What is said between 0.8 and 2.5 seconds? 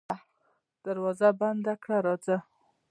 دروازه بنده که راځه.